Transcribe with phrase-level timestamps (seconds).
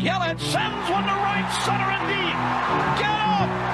[0.00, 2.38] Yelich sends one to right center and deep.
[3.00, 3.67] Get up!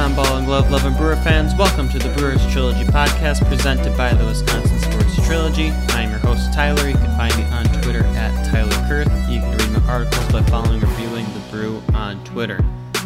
[0.00, 1.54] Going Ball and Glove loving Brewer fans?
[1.54, 5.72] Welcome to the Brewers Trilogy podcast presented by the Wisconsin Sports Trilogy.
[5.90, 6.88] I'm your host, Tyler.
[6.88, 9.10] You can find me on Twitter at Tyler Kurth.
[9.30, 12.64] You can read my articles by following Reviewing the Brew on Twitter.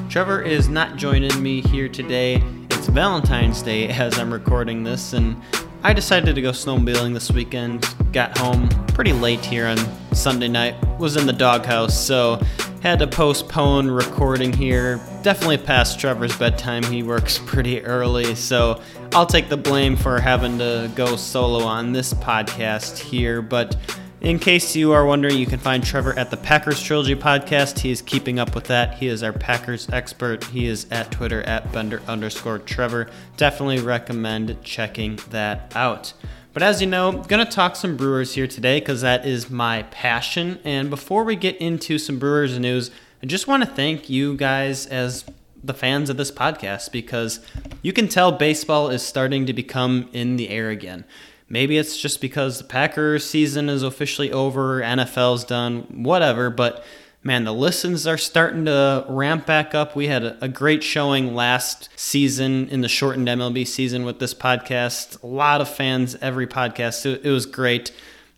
[0.08, 2.40] Trevor is not joining me here today.
[2.70, 5.36] It's Valentine's Day as I'm recording this, and
[5.82, 7.92] I decided to go snowmobiling this weekend.
[8.12, 9.78] Got home pretty late here on
[10.14, 10.76] Sunday night.
[11.00, 12.40] Was in the doghouse, so
[12.84, 15.00] had to postpone recording here.
[15.22, 16.82] Definitely past Trevor's bedtime.
[16.82, 18.82] He works pretty early, so
[19.12, 23.40] I'll take the blame for having to go solo on this podcast here.
[23.40, 23.74] But
[24.20, 27.78] in case you are wondering, you can find Trevor at the Packers Trilogy podcast.
[27.78, 28.98] He is keeping up with that.
[28.98, 30.44] He is our Packers expert.
[30.44, 33.08] He is at Twitter at Bender underscore Trevor.
[33.38, 36.12] Definitely recommend checking that out.
[36.54, 39.82] But as you know, I'm gonna talk some Brewers here today because that is my
[39.90, 40.60] passion.
[40.62, 44.86] And before we get into some Brewers news, I just want to thank you guys
[44.86, 45.24] as
[45.64, 47.40] the fans of this podcast because
[47.82, 51.04] you can tell baseball is starting to become in the air again.
[51.48, 56.84] Maybe it's just because the Packers season is officially over, NFL's done, whatever, but
[57.24, 59.96] man, the listens are starting to ramp back up.
[59.96, 64.34] We had a, a great showing last season in the shortened MLB season with this
[64.34, 65.20] podcast.
[65.22, 67.04] A lot of fans every podcast.
[67.06, 67.90] It, it was great.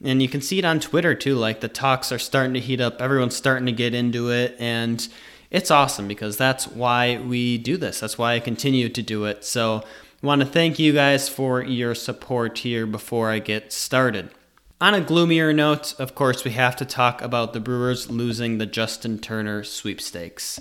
[0.03, 1.35] And you can see it on Twitter too.
[1.35, 3.03] Like the talks are starting to heat up.
[3.03, 4.55] Everyone's starting to get into it.
[4.61, 5.07] And
[5.51, 8.01] it's awesome because that's why we do this.
[8.01, 9.45] That's why I continue to do it.
[9.45, 9.83] So
[10.23, 14.31] I want to thank you guys for your support here before I get started.
[14.79, 18.67] On a gloomier note, of course, we have to talk about the Brewers losing the
[18.67, 20.61] Justin Turner sweepstakes.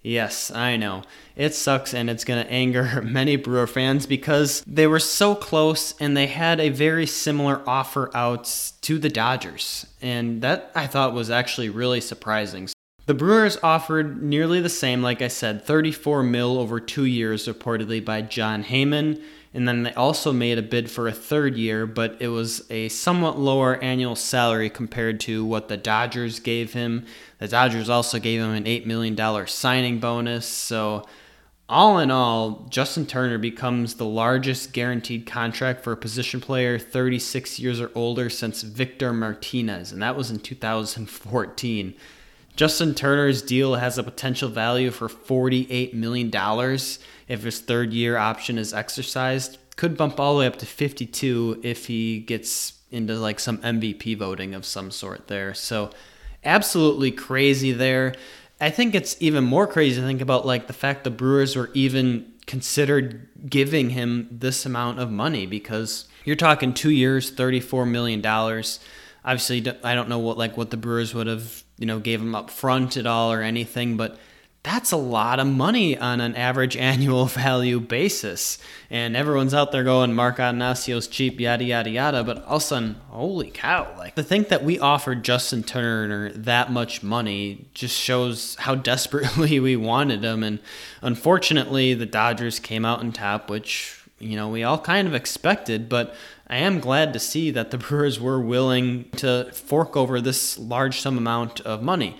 [0.00, 1.02] Yes, I know.
[1.36, 5.94] It sucks and it's going to anger many Brewer fans because they were so close
[6.00, 9.86] and they had a very similar offer out to the Dodgers.
[10.00, 12.70] And that I thought was actually really surprising.
[13.04, 18.02] The Brewers offered nearly the same, like I said, 34 mil over two years, reportedly
[18.02, 19.22] by Jon Heyman.
[19.52, 22.88] And then they also made a bid for a third year, but it was a
[22.88, 27.04] somewhat lower annual salary compared to what the Dodgers gave him.
[27.38, 30.46] The Dodgers also gave him an $8 million signing bonus.
[30.46, 31.04] So,
[31.68, 37.60] all in all, Justin Turner becomes the largest guaranteed contract for a position player 36
[37.60, 41.94] years or older since Victor Martinez, and that was in 2014.
[42.56, 46.30] Justin Turner's deal has a potential value for $48 million
[47.28, 49.58] if his third year option is exercised.
[49.76, 54.18] Could bump all the way up to 52 if he gets into like some MVP
[54.18, 55.54] voting of some sort there.
[55.54, 55.90] So,
[56.44, 58.14] absolutely crazy there.
[58.60, 61.70] I think it's even more crazy to think about like the fact the Brewers were
[61.72, 68.20] even considered giving him this amount of money because you're talking 2 years, 34 million
[68.20, 68.80] dollars.
[69.24, 72.36] Obviously I don't know what like what the Brewers would have, you know, gave him
[72.36, 74.18] up front at all or anything, but
[74.62, 78.58] that's a lot of money on an average annual value basis.
[78.90, 82.22] And everyone's out there going, Mark Attanasio's cheap, yada, yada, yada.
[82.22, 83.92] But all of a sudden, holy cow.
[83.96, 89.58] Like, to think that we offered Justin Turner that much money just shows how desperately
[89.58, 90.42] we wanted him.
[90.42, 90.58] And
[91.00, 95.88] unfortunately, the Dodgers came out on top, which, you know, we all kind of expected.
[95.88, 96.14] But
[96.50, 101.00] I am glad to see that the Brewers were willing to fork over this large
[101.00, 102.16] sum amount of money.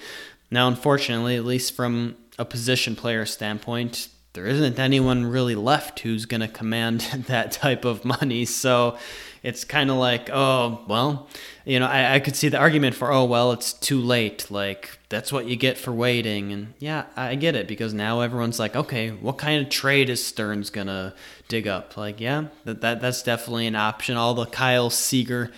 [0.53, 6.27] Now, unfortunately, at least from a position player standpoint, there isn't anyone really left who's
[6.27, 8.45] going to command that type of money.
[8.45, 8.97] So
[9.43, 11.29] it's kind of like, oh, well,
[11.65, 14.51] you know, I, I could see the argument for, oh, well, it's too late.
[14.51, 16.53] Like, that's what you get for waiting.
[16.53, 20.25] And yeah, I get it because now everyone's like, okay, what kind of trade is
[20.25, 21.15] Stern's going to
[21.49, 21.97] dig up?
[21.97, 24.17] Like, yeah, that, that that's definitely an option.
[24.17, 25.51] All the Kyle Seager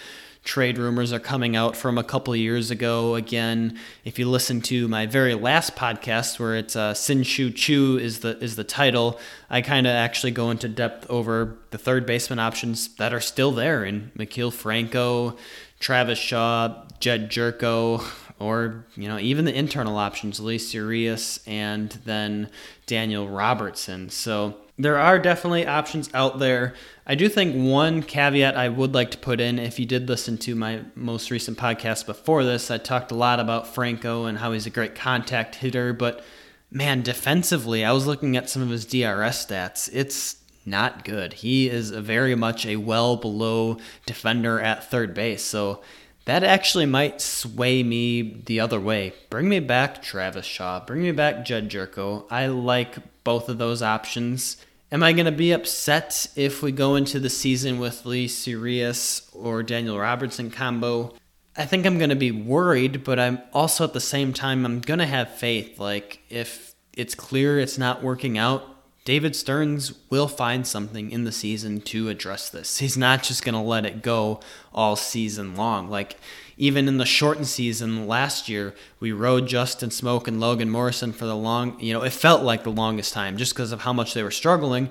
[0.44, 3.14] trade rumors are coming out from a couple years ago.
[3.14, 8.20] Again, if you listen to my very last podcast, where it's uh, Shin-Soo Choo is
[8.20, 9.18] the is the title,
[9.48, 13.52] I kind of actually go into depth over the third baseman options that are still
[13.52, 15.36] there in Maikel Franco,
[15.78, 18.04] Travis Shaw, Jedd Gyorko,
[18.38, 22.50] or you know even the internal options, Luis Urias and then
[22.86, 24.10] Daniel Robertson.
[24.10, 26.74] So there are definitely options out there.
[27.06, 30.38] I do think one caveat I would like to put in if you did listen
[30.38, 34.52] to my most recent podcast before this, I talked a lot about Franco and how
[34.52, 36.24] he's a great contact hitter, but
[36.70, 39.90] man, defensively, I was looking at some of his DRS stats.
[39.92, 41.34] It's not good.
[41.34, 45.44] He is very much a well below defender at third base.
[45.44, 45.82] So
[46.24, 49.12] that actually might sway me the other way.
[49.28, 50.84] Bring me back Travis Shaw.
[50.84, 52.26] Bring me back Jedd Gyorko.
[52.30, 54.56] I like both of those options.
[54.92, 59.26] Am I going to be upset if we go into the season with Lee Urias
[59.32, 61.14] or Daniel Robertson combo?
[61.56, 64.80] I think I'm going to be worried, but I'm also at the same time, I'm
[64.80, 65.78] going to have faith.
[65.78, 68.66] Like, if it's clear it's not working out,
[69.04, 72.78] David Stearns will find something in the season to address this.
[72.78, 74.40] He's not just going to let it go
[74.72, 75.90] all season long.
[75.90, 76.18] Like,
[76.56, 81.24] even in the shortened season last year, we rode Justin Smoak and Logan Morrison for
[81.24, 84.14] the long, you know, it felt like the longest time just because of how much
[84.14, 84.88] they were struggling.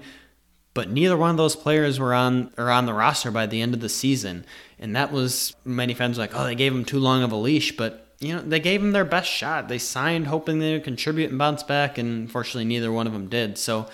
[0.74, 3.74] But neither one of those players were on or on the roster by the end
[3.74, 4.46] of the season,
[4.80, 7.76] and that was many fans like, oh, they gave him too long of a leash,
[7.76, 9.68] but you know, they gave him their best shot.
[9.68, 13.28] They signed hoping they would contribute and bounce back, and unfortunately, neither one of them
[13.28, 13.58] did.
[13.58, 13.88] So,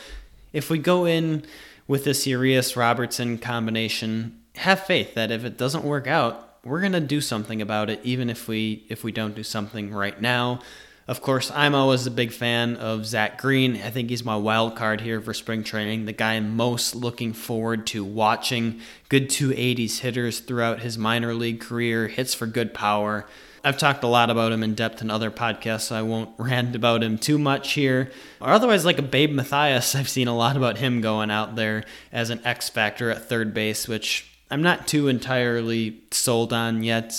[0.51, 1.45] if we go in
[1.87, 6.99] with this Urias Robertson combination, have faith that if it doesn't work out, we're gonna
[6.99, 10.59] do something about it, even if we if we don't do something right now.
[11.07, 13.77] Of course, I'm always a big fan of Zach Green.
[13.77, 16.05] I think he's my wild card here for spring training.
[16.05, 18.81] The guy I'm most looking forward to watching.
[19.07, 23.25] Good 280s hitters throughout his minor league career, hits for good power.
[23.67, 26.73] I've talked a lot about him in depth in other podcasts, so I won't rant
[26.73, 28.11] about him too much here.
[28.39, 31.83] Or otherwise, like a Babe Mathias, I've seen a lot about him going out there
[32.13, 37.13] as an X factor at third base, which I'm not too entirely sold on yet.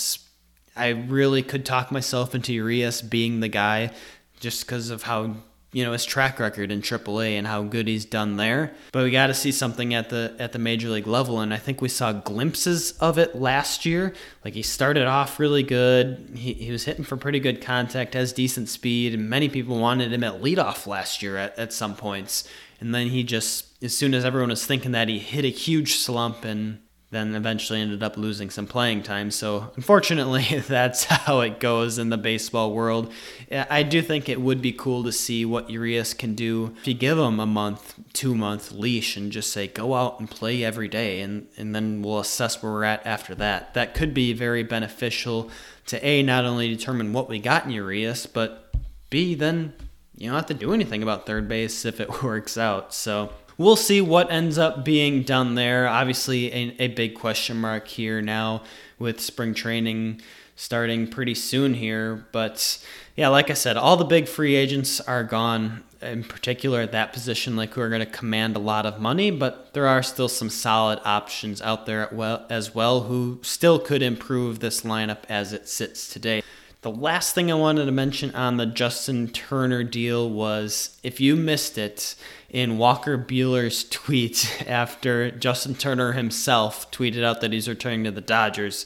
[0.75, 3.91] I really could talk myself into Urias being the guy
[4.39, 5.35] just because of how
[5.71, 8.73] you know his track record in AAA and how good he's done there.
[8.91, 11.57] But we got to see something at the at the major league level, and I
[11.57, 14.13] think we saw glimpses of it last year.
[14.43, 16.31] Like he started off really good.
[16.35, 20.11] He, he was hitting for pretty good contact, has decent speed, and many people wanted
[20.11, 22.47] him at leadoff last year at, at some points.
[22.81, 25.95] And then he just, as soon as everyone was thinking that, he hit a huge
[25.95, 26.79] slump and
[27.11, 29.31] then eventually ended up losing some playing time.
[29.31, 33.11] So, unfortunately, that's how it goes in the baseball world.
[33.51, 36.93] I do think it would be cool to see what Urias can do if you
[36.93, 40.87] give him a month, two month leash and just say, go out and play every
[40.87, 43.73] day, and, and then we'll assess where we're at after that.
[43.73, 45.49] That could be very beneficial
[45.87, 48.71] to A, not only determine what we got in Urias, but
[49.09, 49.73] B, then
[50.15, 52.93] you don't have to do anything about third base if it works out.
[52.93, 55.87] So, we'll see what ends up being done there.
[55.87, 58.63] Obviously, a, a big question mark here now
[58.97, 60.19] with spring training
[60.55, 62.25] starting pretty soon here.
[62.31, 62.83] But
[63.15, 65.83] yeah, like I said, all the big free agents are gone.
[66.01, 69.31] In particular, at that position, like who are going to command a lot of money,
[69.31, 72.09] but there are still some solid options out there
[72.49, 76.41] as well who still could improve this lineup as it sits today.
[76.83, 81.35] The last thing I wanted to mention on the Justin Turner deal was if you
[81.35, 82.15] missed it,
[82.49, 88.21] in Walker Buehler's tweet after Justin Turner himself tweeted out that he's returning to the
[88.21, 88.85] Dodgers.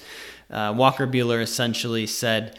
[0.50, 2.58] Uh, Walker Buehler essentially said,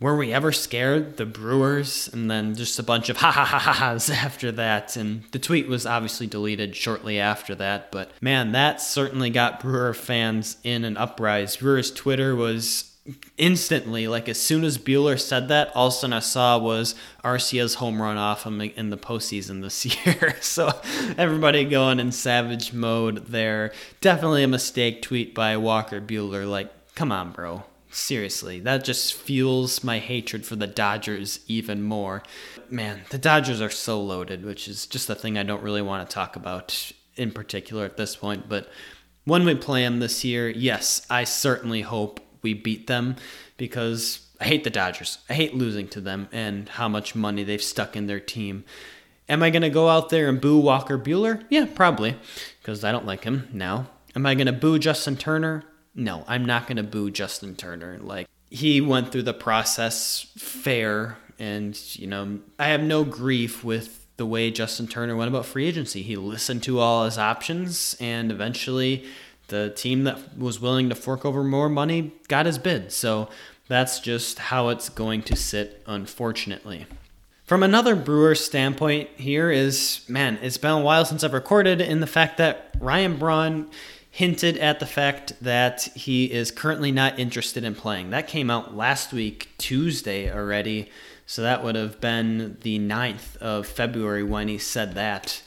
[0.00, 1.16] Were we ever scared?
[1.16, 2.08] The Brewers?
[2.12, 4.96] And then just a bunch of ha ha ha ha's after that.
[4.96, 7.92] And the tweet was obviously deleted shortly after that.
[7.92, 11.58] But man, that certainly got Brewer fans in an uprise.
[11.58, 12.93] Brewers' Twitter was
[13.36, 16.94] instantly, like as soon as Buehler said that, all of a sudden I saw was
[17.22, 20.36] Arcia's home run off him in the postseason this year.
[20.40, 20.72] so
[21.18, 23.72] everybody going in savage mode there.
[24.00, 26.48] Definitely a mistake tweet by Walker Buehler.
[26.48, 27.64] Like, come on, bro.
[27.90, 32.24] Seriously, that just fuels my hatred for the Dodgers even more.
[32.68, 36.08] Man, the Dodgers are so loaded, which is just the thing I don't really want
[36.08, 38.48] to talk about in particular at this point.
[38.48, 38.68] But
[39.24, 43.16] when we play them this year, yes, I certainly hope we beat them
[43.56, 45.18] because I hate the Dodgers.
[45.28, 48.64] I hate losing to them and how much money they've stuck in their team.
[49.28, 51.44] Am I going to go out there and boo Walker Buehler?
[51.48, 52.16] Yeah, probably,
[52.60, 53.88] because I don't like him now.
[54.14, 55.64] Am I going to boo Justin Turner?
[55.94, 57.98] No, I'm not going to boo Justin Turner.
[58.00, 64.06] Like, he went through the process fair, and, you know, I have no grief with
[64.16, 66.02] the way Justin Turner went about free agency.
[66.02, 69.06] He listened to all his options, and eventually
[69.48, 72.92] the team that was willing to fork over more money got his bid.
[72.92, 73.28] So
[73.68, 76.86] that's just how it's going to sit, unfortunately.
[77.44, 82.00] From another Brewer standpoint, here is man, it's been a while since I've recorded, in
[82.00, 83.70] the fact that Ryan Braun
[84.10, 88.10] hinted at the fact that he is currently not interested in playing.
[88.10, 90.88] That came out last week, Tuesday already.
[91.26, 95.42] So that would have been the 9th of February when he said that.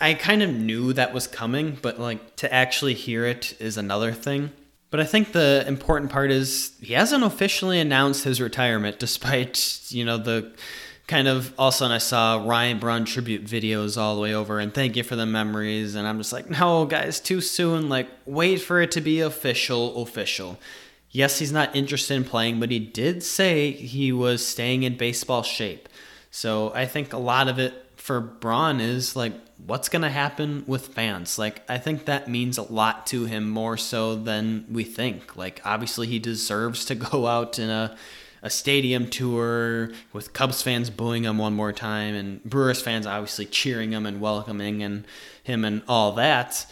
[0.00, 4.12] I kind of knew that was coming, but like to actually hear it is another
[4.12, 4.52] thing.
[4.90, 10.04] But I think the important part is he hasn't officially announced his retirement, despite, you
[10.04, 10.52] know, the
[11.06, 14.34] kind of all of a sudden I saw Ryan Braun tribute videos all the way
[14.34, 15.94] over and thank you for the memories.
[15.94, 17.88] And I'm just like, no, guys, too soon.
[17.88, 20.58] Like, wait for it to be official, official.
[21.10, 25.42] Yes, he's not interested in playing, but he did say he was staying in baseball
[25.42, 25.88] shape.
[26.30, 29.32] So I think a lot of it for Braun is like,
[29.66, 31.40] what's going to happen with fans?
[31.40, 35.36] Like, I think that means a lot to him more so than we think.
[35.36, 37.96] Like, obviously, he deserves to go out in a
[38.42, 43.44] a stadium tour with Cubs fans booing him one more time and Brewers fans obviously
[43.46, 45.04] cheering him and welcoming and
[45.42, 46.64] him and all that.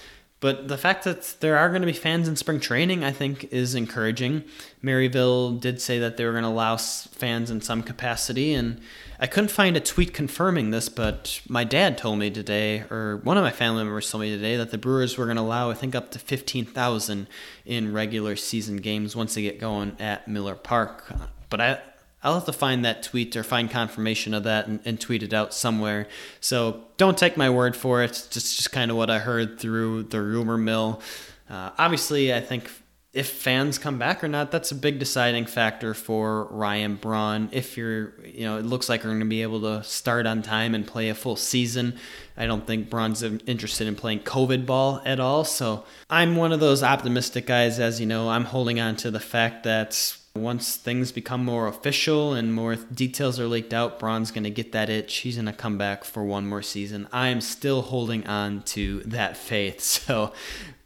[0.45, 3.45] But the fact that there are going to be fans in spring training, I think,
[3.51, 4.45] is encouraging.
[4.83, 8.79] Maryvale did say that they were going to allow fans in some capacity, and
[9.19, 13.39] I couldn't find a tweet confirming this, but my dad told me today, or one
[13.39, 15.75] of my family members told me today, that the Brewers were going to allow, I
[15.75, 17.27] think, up to 15,000
[17.65, 21.11] in regular season games once they get going at Miller Park.
[21.49, 21.79] But I,
[22.25, 25.35] I'll have to find that tweet or find confirmation of that and, and, tweet it
[25.35, 26.09] out somewhere.
[26.40, 28.11] So don't take my word for it.
[28.11, 31.02] It's just, just kind of what I heard through the rumor mill.
[31.50, 32.71] Uh, obviously, I think
[33.14, 37.49] if fans come back or not, that's a big deciding factor for Ryan Braun.
[37.52, 40.43] If you're, you know, it looks like we're going to be able to start on
[40.43, 41.97] time and play a full season.
[42.37, 45.45] I don't think Braun's interested in playing COVID ball at all.
[45.45, 48.28] So I'm one of those optimistic guys, as you know.
[48.28, 53.38] I'm holding on to the fact that once things become more official and more details
[53.38, 55.19] are leaked out, Braun's going to get that itch.
[55.19, 57.07] He's going to come back for one more season.
[57.12, 60.33] I am still holding on to that faith, so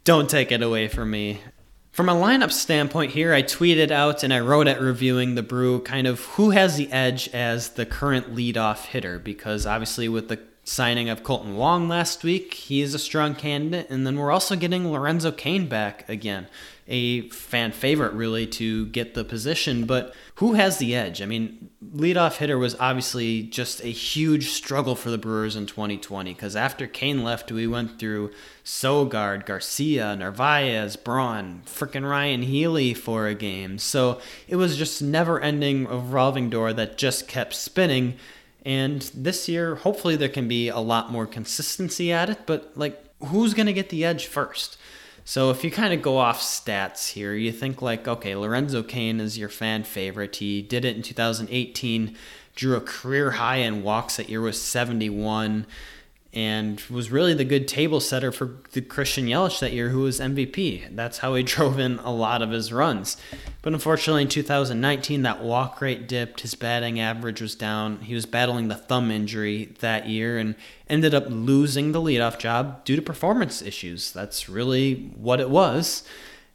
[0.03, 1.41] don't take it away from me.
[1.91, 5.81] From a lineup standpoint here, I tweeted out and I wrote at reviewing the brew
[5.81, 10.39] kind of who has the edge as the current leadoff hitter because obviously with the
[10.63, 14.55] signing of Kolten Wong last week, he is a strong candidate and then we're also
[14.55, 16.47] getting Lorenzo Cain back again
[16.89, 21.21] a fan favorite really to get the position, but who has the edge?
[21.21, 26.33] I mean, leadoff hitter was obviously just a huge struggle for the Brewers in 2020
[26.33, 28.31] because after Cain left, we went through
[28.65, 33.77] Sogard, Garcia, Narvaez, Braun, frickin' Ryan Healy for a game.
[33.77, 38.15] So it was just never ending revolving door that just kept spinning.
[38.65, 42.99] And this year, hopefully, there can be a lot more consistency at it, but like,
[43.25, 44.77] who's going to get the edge first?
[45.29, 49.19] So if you kind of go off stats here, you think like, okay, Lorenzo Cain
[49.19, 50.37] is your fan favorite.
[50.37, 52.15] He did it in 2018,
[52.55, 54.17] drew a career high in walks.
[54.17, 55.67] That year was 71
[56.31, 60.19] and was really the good table setter for the Christian Yelich that year, who was
[60.19, 60.95] MVP.
[60.95, 63.17] That's how he drove in a lot of his runs.
[63.63, 66.41] But unfortunately, in 2019, that walk rate dipped.
[66.41, 68.01] His batting average was down.
[68.01, 70.55] He was battling the thumb injury that year and
[70.87, 74.11] ended up losing the leadoff job due to performance issues.
[74.11, 76.03] That's really what it was.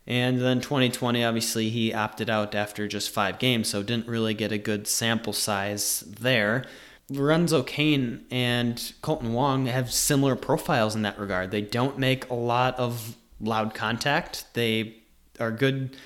[0.06, 4.52] And then 2020, obviously, he opted out after just five games, so didn't really get
[4.52, 6.64] a good sample size there.
[7.11, 11.50] Lorenzo Cain and Kolten Wong have similar profiles in that regard.
[11.50, 14.46] They don't make a lot of loud contact.
[14.54, 14.96] They
[15.38, 15.96] are good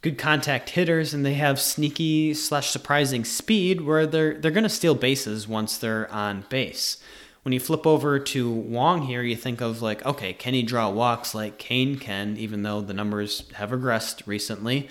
[0.00, 4.94] good contact hitters and they have sneaky slash surprising speed where they're they're gonna steal
[4.94, 6.98] bases once they're on base.
[7.42, 10.90] When you flip over to Wong here, you think of like, okay, can he draw
[10.90, 14.88] walks like Cain can, even though the numbers have regressed recently?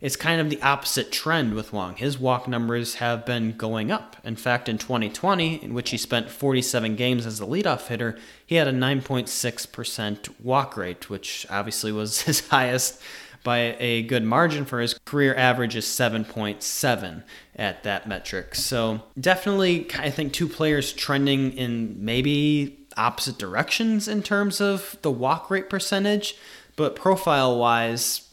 [0.00, 1.96] It's kind of the opposite trend with Wong.
[1.96, 4.16] His walk numbers have been going up.
[4.24, 8.54] In fact, in 2020, in which he spent 47 games as a leadoff hitter, he
[8.54, 13.00] had a 9.6% walk rate, which obviously was his highest
[13.42, 17.22] by a good margin for his career average is 7.7
[17.56, 18.54] at that metric.
[18.54, 25.10] So definitely I think two players trending in maybe opposite directions in terms of the
[25.10, 26.36] walk rate percentage,
[26.76, 28.29] but profile wise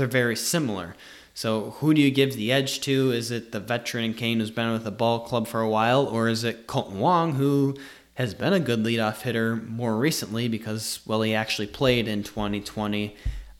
[0.00, 0.96] they're very similar.
[1.34, 3.12] So who do you give the edge to?
[3.12, 6.28] Is it the veteran Cain who's been with the ball club for a while, or
[6.28, 7.76] is it Kolten Wong who
[8.14, 13.14] has been a good leadoff hitter more recently because well he actually played in 2020.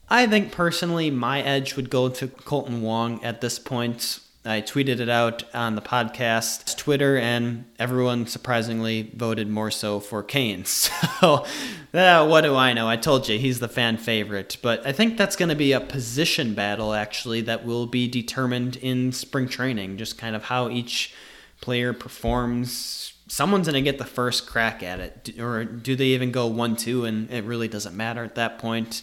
[0.09, 4.21] I think personally my edge would go to Kolten Wong at this point.
[4.43, 10.23] I tweeted it out on the podcast Twitter, and everyone surprisingly voted more so for
[10.23, 10.65] Cain.
[11.21, 11.45] So,
[11.93, 12.89] uh, what do I know?
[12.89, 15.81] I told you he's the fan favorite, but I think that's going to be a
[15.81, 19.99] position battle actually that will be determined in spring training.
[19.99, 21.13] Just kind of how each
[21.61, 23.13] player performs.
[23.29, 27.05] Someone's going to get the first crack at it, or do they even go one-two,
[27.05, 29.03] and it really doesn't matter at that point.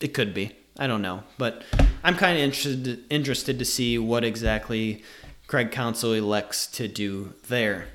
[0.00, 0.56] It could be.
[0.78, 1.62] I don't know, but
[2.02, 5.02] I'm kind of interested interested to see what exactly
[5.46, 7.88] Craig Counsell elects to do there.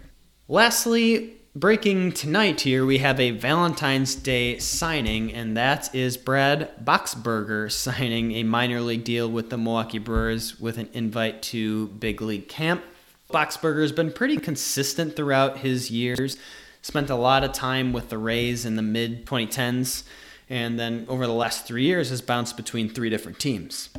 [0.48, 7.72] Lastly, breaking tonight here, we have a Valentine's Day signing, and that is Brad Boxberger
[7.72, 12.50] signing a minor league deal with the Milwaukee Brewers with an invite to big league
[12.50, 12.84] camp.
[13.32, 16.38] Boxberger has been pretty consistent throughout his years.
[16.82, 20.03] Spent a lot of time with the Rays in the mid 2010s
[20.50, 23.90] and then over the last three years has bounced between three different teams.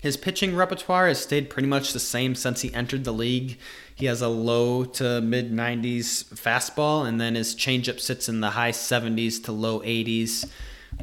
[0.00, 3.58] His pitching repertoire has stayed pretty much the same since he entered the league.
[3.94, 8.50] He has a low to mid 90s fastball, and then his changeup sits in the
[8.50, 10.48] high 70s to low 80s.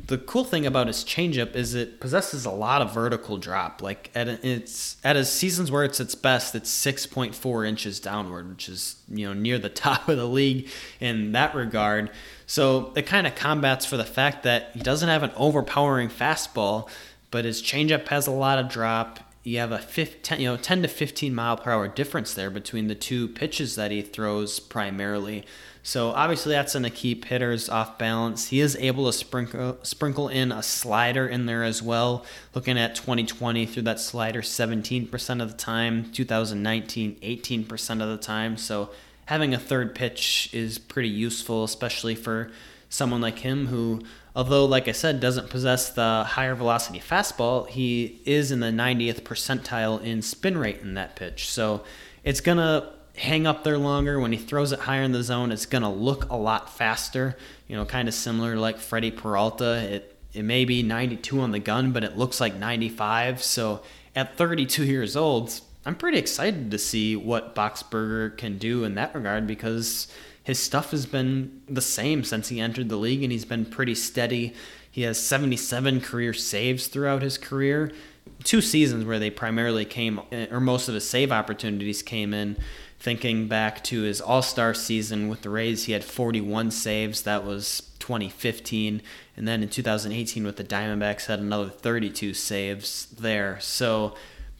[0.07, 3.83] The cool thing about his changeup is it possesses a lot of vertical drop.
[3.83, 8.67] Like at its at his seasons where it's its best, it's 6.4 inches downward, which
[8.67, 10.67] is you know near the top of the league
[10.99, 12.09] in that regard.
[12.47, 16.89] So it kind of combats for the fact that he doesn't have an overpowering fastball,
[17.29, 19.19] but his changeup has a lot of drop.
[19.43, 22.87] You have a 15, you know, 10 to 15 mile per hour difference there between
[22.87, 25.45] the two pitches that he throws primarily.
[25.83, 28.47] So obviously that's going to keep hitters off balance.
[28.47, 32.25] He is able to sprinkle sprinkle in a slider in there as well.
[32.53, 38.57] Looking at 2020 through that slider 17% of the time, 2019 18% of the time.
[38.57, 38.89] So
[39.27, 42.49] having a third pitch is pretty useful, especially for
[42.87, 44.01] someone like him who,
[44.33, 49.21] although, like I said, doesn't possess the higher velocity fastball, he is in the 90th
[49.23, 51.49] percentile in spin rate in that pitch.
[51.49, 51.83] So
[52.23, 54.17] it's going to hang up there longer.
[54.17, 57.35] When he throws it higher in the zone, it's going to look a lot faster,
[57.67, 59.93] you know, kind of similar like Freddy Peralta.
[59.93, 63.43] It, it may be 92 on the gun, but it looks like 95.
[63.43, 63.81] So
[64.15, 69.15] at 32 years old, I'm pretty excited to see what Boxberger can do in that
[69.15, 70.09] regard because
[70.43, 73.95] his stuff has been the same since he entered the league and he's been pretty
[73.95, 74.53] steady.
[74.91, 77.93] He has 77 career saves throughout his career.
[78.43, 82.57] Two seasons where they primarily came, eh, or most of his save opportunities came in.
[82.99, 87.21] Thinking back to his All Star season with the Rays, he had 41 saves.
[87.21, 89.01] That was 2015.
[89.37, 93.57] And then in 2018 with the Diamondbacks, had another 32 saves there.
[93.61, 94.15] So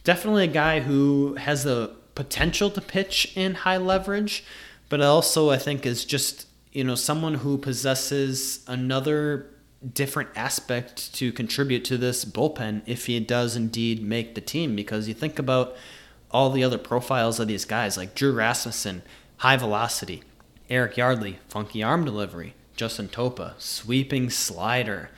[0.08, 4.42] definitely a guy who has the potential to pitch in high leverage,
[4.88, 9.48] but also I think is just you know someone who possesses another
[9.94, 14.78] different aspect to contribute to this bullpen if he does indeed make the team.
[14.78, 15.76] Because you think about
[16.32, 19.02] all the other profiles of these guys like Drew Rasmussen,
[19.40, 20.24] high velocity,
[20.70, 25.10] Eric Yardley, funky arm delivery, Justin Topa, sweeping slider.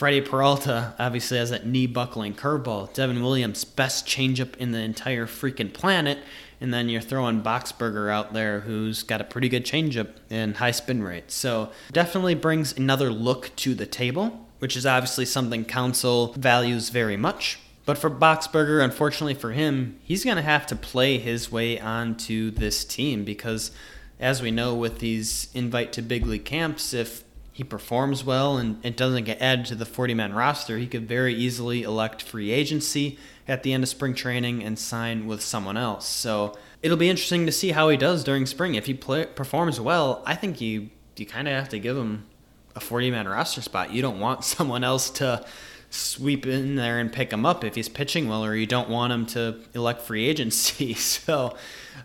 [0.00, 2.90] Freddy Peralta obviously has that knee buckling curveball.
[2.94, 6.20] Devin Williams, best changeup in the entire freaking planet.
[6.58, 10.70] And then you're throwing Boxberger out there who's got a pretty good changeup and high
[10.70, 11.30] spin rate.
[11.30, 17.18] So definitely brings another look to the table, which is obviously something Counsell values very
[17.18, 17.58] much.
[17.84, 22.50] But for Boxberger, unfortunately for him, he's going to have to play his way onto
[22.50, 23.70] this team because,
[24.18, 27.22] as we know, with these invite to big league camps, if
[27.60, 31.06] he performs well and it doesn't get added to the 40 man roster, he could
[31.06, 35.76] very easily elect free agency at the end of spring training and sign with someone
[35.76, 36.06] else.
[36.06, 38.76] So it'll be interesting to see how he does during spring.
[38.76, 42.26] If he play, performs well, I think you you kind of have to give him
[42.74, 43.92] a 40 man roster spot.
[43.92, 45.44] You don't want someone else to
[45.90, 49.12] sweep in there and pick him up if he's pitching well, or you don't want
[49.12, 50.94] him to elect free agency.
[50.98, 51.54] So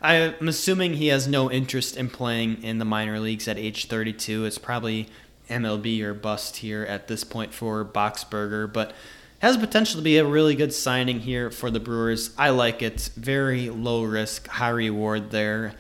[0.02, 4.44] I'm assuming he has no interest in playing in the minor leagues at age 32.
[4.44, 5.08] It's probably
[5.50, 8.94] MLB or bust here at this point for Boxberger, but
[9.40, 12.32] has potential to be a really good signing here for the Brewers.
[12.38, 13.12] I like it.
[13.16, 15.74] Very low risk, high reward there.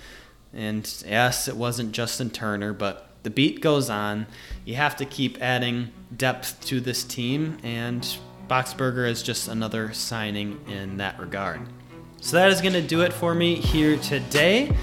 [0.54, 4.28] And yes, it wasn't Justin Turner, but the beat goes on.
[4.66, 8.08] You have to keep adding depth to this team, and
[8.48, 11.62] Boxberger is just another signing in that regard.
[12.22, 14.76] So that is going to do it for me here today.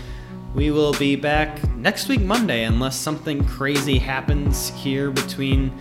[0.54, 5.72] We will be back next week, Monday, unless something crazy happens here between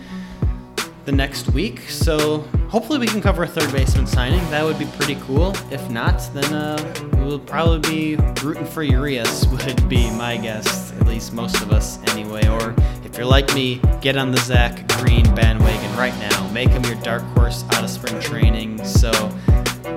[1.04, 1.80] the next week.
[1.90, 2.38] So
[2.68, 4.40] hopefully we can cover a third baseman signing.
[4.50, 5.52] That would be pretty cool.
[5.70, 10.92] If not, then uh, we'll probably be rooting for Urias, would be my guess.
[10.92, 12.46] At least most of us, anyway.
[12.48, 16.48] Or if you're like me, get on the Zach Green bandwagon right now.
[16.50, 18.84] Make him your dark horse out of spring training.
[18.84, 19.10] So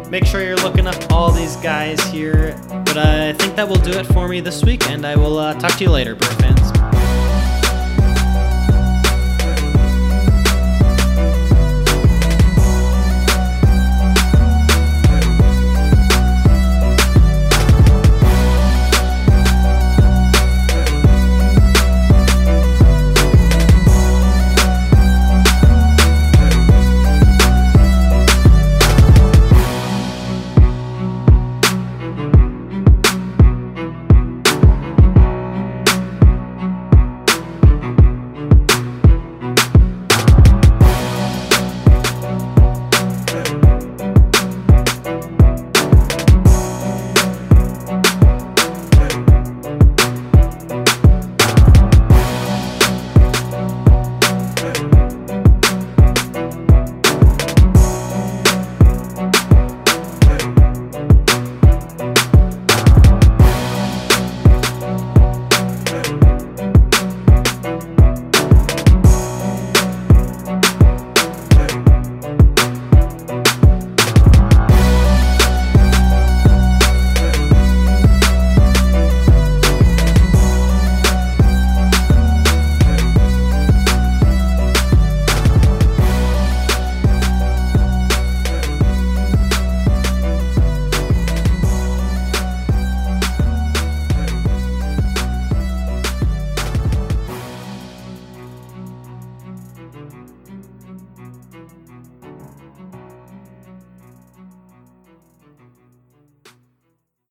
[0.09, 2.55] make sure you're looking up all these guys here.
[2.85, 5.37] But uh, I think that will do it for me this week, and I will
[5.37, 6.54] uh, talk to you later, Brewer fans.